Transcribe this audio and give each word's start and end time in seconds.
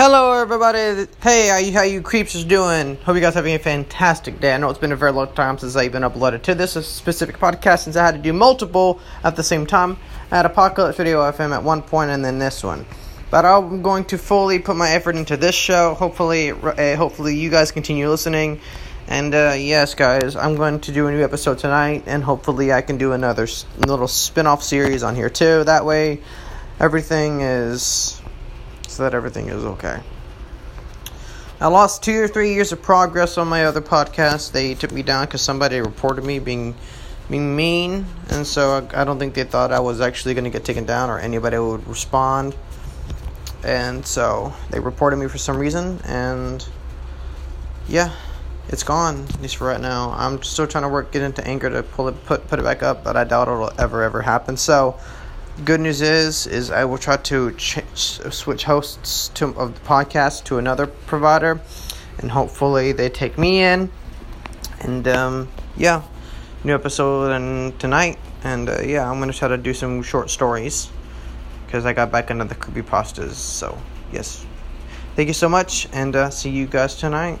Hello, 0.00 0.30
everybody. 0.30 1.08
Hey, 1.20 1.48
how 1.48 1.56
you, 1.56 1.72
how 1.72 1.82
you 1.82 2.02
creeps 2.02 2.36
is 2.36 2.44
doing? 2.44 2.94
Hope 2.98 3.16
you 3.16 3.20
guys 3.20 3.34
having 3.34 3.56
a 3.56 3.58
fantastic 3.58 4.38
day. 4.38 4.54
I 4.54 4.56
know 4.58 4.70
it's 4.70 4.78
been 4.78 4.92
a 4.92 4.96
very 4.96 5.10
long 5.10 5.34
time 5.34 5.58
since 5.58 5.74
I 5.74 5.86
even 5.86 6.04
uploaded 6.04 6.42
to 6.42 6.54
this 6.54 6.74
specific 6.86 7.38
podcast 7.38 7.80
since 7.80 7.96
I 7.96 8.06
had 8.06 8.14
to 8.14 8.20
do 8.20 8.32
multiple 8.32 9.00
at 9.24 9.34
the 9.34 9.42
same 9.42 9.66
time. 9.66 9.96
I 10.30 10.36
had 10.36 10.46
Apocalypse 10.46 10.98
Video 10.98 11.22
FM 11.22 11.52
at 11.52 11.64
one 11.64 11.82
point 11.82 12.12
and 12.12 12.24
then 12.24 12.38
this 12.38 12.62
one. 12.62 12.86
But 13.32 13.44
I'm 13.44 13.82
going 13.82 14.04
to 14.04 14.18
fully 14.18 14.60
put 14.60 14.76
my 14.76 14.90
effort 14.90 15.16
into 15.16 15.36
this 15.36 15.56
show. 15.56 15.94
Hopefully, 15.94 16.52
uh, 16.52 16.94
hopefully 16.94 17.34
you 17.34 17.50
guys 17.50 17.72
continue 17.72 18.08
listening. 18.08 18.60
And 19.08 19.34
uh, 19.34 19.56
yes, 19.58 19.96
guys, 19.96 20.36
I'm 20.36 20.54
going 20.54 20.78
to 20.82 20.92
do 20.92 21.08
a 21.08 21.10
new 21.10 21.24
episode 21.24 21.58
tonight, 21.58 22.04
and 22.06 22.22
hopefully 22.22 22.72
I 22.72 22.82
can 22.82 22.98
do 22.98 23.14
another 23.14 23.48
little 23.78 24.06
spin-off 24.06 24.62
series 24.62 25.02
on 25.02 25.16
here 25.16 25.28
too. 25.28 25.64
That 25.64 25.84
way, 25.84 26.20
everything 26.78 27.40
is 27.40 28.22
so 28.88 29.04
that 29.04 29.14
everything 29.14 29.48
is 29.48 29.64
okay. 29.64 30.00
I 31.60 31.66
lost 31.66 32.02
two 32.02 32.20
or 32.20 32.28
three 32.28 32.54
years 32.54 32.72
of 32.72 32.82
progress 32.82 33.36
on 33.36 33.48
my 33.48 33.64
other 33.64 33.80
podcast. 33.80 34.52
They 34.52 34.74
took 34.74 34.92
me 34.92 35.02
down 35.02 35.26
because 35.26 35.42
somebody 35.42 35.80
reported 35.80 36.24
me 36.24 36.38
being 36.38 36.74
being 37.28 37.54
mean, 37.54 38.06
and 38.30 38.46
so 38.46 38.88
I, 38.94 39.02
I 39.02 39.04
don't 39.04 39.18
think 39.18 39.34
they 39.34 39.44
thought 39.44 39.70
I 39.70 39.80
was 39.80 40.00
actually 40.00 40.34
going 40.34 40.44
to 40.44 40.50
get 40.50 40.64
taken 40.64 40.86
down 40.86 41.10
or 41.10 41.18
anybody 41.18 41.58
would 41.58 41.86
respond. 41.86 42.56
And 43.62 44.06
so 44.06 44.54
they 44.70 44.80
reported 44.80 45.16
me 45.16 45.26
for 45.26 45.36
some 45.36 45.58
reason, 45.58 46.00
and 46.04 46.66
yeah, 47.88 48.12
it's 48.68 48.84
gone 48.84 49.26
at 49.28 49.42
least 49.42 49.56
for 49.56 49.66
right 49.66 49.80
now. 49.80 50.14
I'm 50.16 50.42
still 50.42 50.66
trying 50.66 50.84
to 50.84 50.88
work 50.88 51.10
get 51.12 51.22
into 51.22 51.46
Anchor 51.46 51.70
to 51.70 51.82
pull 51.82 52.08
it 52.08 52.24
put 52.24 52.46
put 52.48 52.60
it 52.60 52.62
back 52.62 52.82
up, 52.82 53.02
but 53.02 53.16
I 53.16 53.24
doubt 53.24 53.48
it'll 53.48 53.72
ever 53.78 54.02
ever 54.04 54.22
happen. 54.22 54.56
So 54.56 54.98
good 55.64 55.80
news 55.80 56.00
is 56.00 56.46
is 56.46 56.70
I 56.70 56.84
will 56.84 56.98
try 56.98 57.16
to 57.16 57.52
ch- 57.52 57.82
switch 57.94 58.64
hosts 58.64 59.28
to 59.34 59.46
of 59.56 59.74
the 59.74 59.80
podcast 59.80 60.44
to 60.44 60.58
another 60.58 60.86
provider, 60.86 61.60
and 62.18 62.30
hopefully 62.30 62.92
they 62.92 63.08
take 63.08 63.36
me 63.38 63.62
in. 63.62 63.90
And 64.80 65.08
um, 65.08 65.48
yeah, 65.76 66.02
new 66.62 66.74
episode 66.74 67.32
and 67.32 67.78
tonight, 67.80 68.18
and 68.44 68.68
uh, 68.68 68.80
yeah, 68.82 69.10
I'm 69.10 69.18
gonna 69.18 69.32
try 69.32 69.48
to 69.48 69.56
do 69.56 69.74
some 69.74 70.02
short 70.02 70.30
stories 70.30 70.90
because 71.66 71.84
I 71.84 71.92
got 71.92 72.12
back 72.12 72.30
into 72.30 72.44
the 72.44 72.54
creepy 72.54 72.82
pastas. 72.82 73.32
So 73.32 73.76
yes, 74.12 74.46
thank 75.16 75.28
you 75.28 75.34
so 75.34 75.48
much, 75.48 75.88
and 75.92 76.14
uh, 76.14 76.30
see 76.30 76.50
you 76.50 76.66
guys 76.66 76.94
tonight. 76.94 77.40